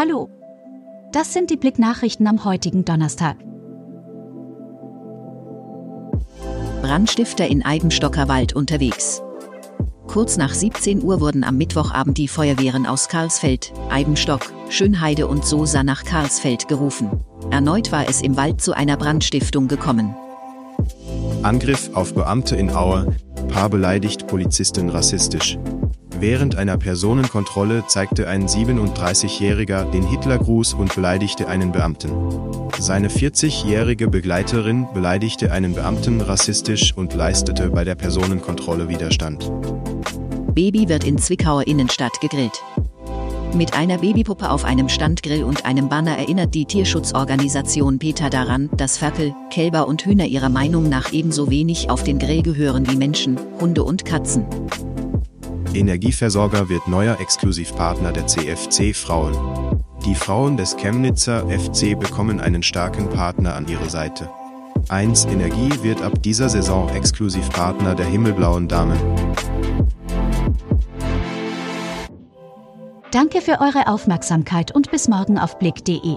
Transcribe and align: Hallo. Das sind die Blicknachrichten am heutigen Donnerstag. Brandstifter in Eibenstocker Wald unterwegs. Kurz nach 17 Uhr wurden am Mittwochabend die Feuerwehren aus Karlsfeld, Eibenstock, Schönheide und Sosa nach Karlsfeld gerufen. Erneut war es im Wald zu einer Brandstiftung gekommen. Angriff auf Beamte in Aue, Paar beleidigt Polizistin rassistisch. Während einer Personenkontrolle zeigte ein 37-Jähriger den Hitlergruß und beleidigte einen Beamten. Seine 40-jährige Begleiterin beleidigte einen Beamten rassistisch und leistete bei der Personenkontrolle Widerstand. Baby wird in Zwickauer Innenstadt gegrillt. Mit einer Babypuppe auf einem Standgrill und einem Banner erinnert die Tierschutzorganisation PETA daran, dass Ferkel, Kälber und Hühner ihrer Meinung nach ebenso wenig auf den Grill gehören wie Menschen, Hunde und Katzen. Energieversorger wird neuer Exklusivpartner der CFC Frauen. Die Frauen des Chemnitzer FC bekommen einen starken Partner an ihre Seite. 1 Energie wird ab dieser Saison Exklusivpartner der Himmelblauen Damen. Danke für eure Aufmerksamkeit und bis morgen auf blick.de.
Hallo. 0.00 0.30
Das 1.10 1.32
sind 1.32 1.50
die 1.50 1.56
Blicknachrichten 1.56 2.28
am 2.28 2.44
heutigen 2.44 2.84
Donnerstag. 2.84 3.36
Brandstifter 6.82 7.48
in 7.48 7.64
Eibenstocker 7.64 8.28
Wald 8.28 8.52
unterwegs. 8.52 9.20
Kurz 10.06 10.36
nach 10.36 10.54
17 10.54 11.02
Uhr 11.02 11.20
wurden 11.20 11.42
am 11.42 11.58
Mittwochabend 11.58 12.16
die 12.16 12.28
Feuerwehren 12.28 12.86
aus 12.86 13.08
Karlsfeld, 13.08 13.72
Eibenstock, 13.90 14.52
Schönheide 14.68 15.26
und 15.26 15.44
Sosa 15.44 15.82
nach 15.82 16.04
Karlsfeld 16.04 16.68
gerufen. 16.68 17.10
Erneut 17.50 17.90
war 17.90 18.08
es 18.08 18.22
im 18.22 18.36
Wald 18.36 18.60
zu 18.60 18.74
einer 18.74 18.96
Brandstiftung 18.96 19.66
gekommen. 19.66 20.14
Angriff 21.42 21.90
auf 21.94 22.14
Beamte 22.14 22.54
in 22.54 22.70
Aue, 22.70 23.16
Paar 23.48 23.68
beleidigt 23.68 24.28
Polizistin 24.28 24.90
rassistisch. 24.90 25.58
Während 26.20 26.56
einer 26.56 26.76
Personenkontrolle 26.76 27.84
zeigte 27.86 28.28
ein 28.28 28.48
37-Jähriger 28.48 29.88
den 29.88 30.04
Hitlergruß 30.04 30.74
und 30.74 30.92
beleidigte 30.92 31.46
einen 31.46 31.70
Beamten. 31.70 32.10
Seine 32.80 33.08
40-jährige 33.08 34.08
Begleiterin 34.08 34.88
beleidigte 34.92 35.52
einen 35.52 35.74
Beamten 35.74 36.20
rassistisch 36.20 36.92
und 36.96 37.14
leistete 37.14 37.70
bei 37.70 37.84
der 37.84 37.94
Personenkontrolle 37.94 38.88
Widerstand. 38.88 39.48
Baby 40.54 40.88
wird 40.88 41.04
in 41.04 41.18
Zwickauer 41.18 41.68
Innenstadt 41.68 42.20
gegrillt. 42.20 42.64
Mit 43.54 43.74
einer 43.74 43.98
Babypuppe 43.98 44.50
auf 44.50 44.64
einem 44.64 44.88
Standgrill 44.88 45.44
und 45.44 45.66
einem 45.66 45.88
Banner 45.88 46.18
erinnert 46.18 46.52
die 46.52 46.64
Tierschutzorganisation 46.64 48.00
PETA 48.00 48.28
daran, 48.28 48.68
dass 48.76 48.98
Ferkel, 48.98 49.34
Kälber 49.50 49.86
und 49.86 50.04
Hühner 50.04 50.26
ihrer 50.26 50.48
Meinung 50.48 50.88
nach 50.88 51.12
ebenso 51.12 51.48
wenig 51.48 51.90
auf 51.90 52.02
den 52.02 52.18
Grill 52.18 52.42
gehören 52.42 52.90
wie 52.90 52.96
Menschen, 52.96 53.38
Hunde 53.60 53.84
und 53.84 54.04
Katzen. 54.04 54.44
Energieversorger 55.74 56.68
wird 56.68 56.88
neuer 56.88 57.20
Exklusivpartner 57.20 58.12
der 58.12 58.26
CFC 58.26 58.94
Frauen. 58.94 59.36
Die 60.04 60.14
Frauen 60.14 60.56
des 60.56 60.76
Chemnitzer 60.76 61.46
FC 61.48 61.98
bekommen 61.98 62.40
einen 62.40 62.62
starken 62.62 63.08
Partner 63.10 63.54
an 63.54 63.68
ihre 63.68 63.90
Seite. 63.90 64.30
1 64.88 65.26
Energie 65.26 65.70
wird 65.82 66.00
ab 66.02 66.22
dieser 66.22 66.48
Saison 66.48 66.88
Exklusivpartner 66.88 67.94
der 67.94 68.06
Himmelblauen 68.06 68.68
Damen. 68.68 68.98
Danke 73.10 73.40
für 73.40 73.60
eure 73.60 73.88
Aufmerksamkeit 73.88 74.74
und 74.74 74.90
bis 74.90 75.08
morgen 75.08 75.38
auf 75.38 75.58
blick.de. 75.58 76.16